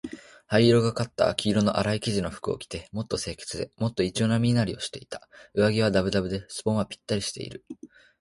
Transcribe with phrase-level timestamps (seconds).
[0.47, 5.29] 灰色がかった黄色のあらい生地の服を着て、もっと清潔で、もっと一様な身なりをしていた。
[5.53, 7.63] 上衣はだぶだぶで、ズボンはぴったりしている。